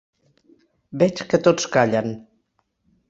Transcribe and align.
Veig 1.03 1.21
que 1.33 1.41
tots 1.49 1.69
callen. 1.77 2.09